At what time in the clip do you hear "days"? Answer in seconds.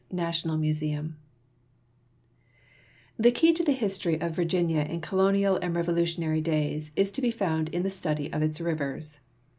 6.41-6.91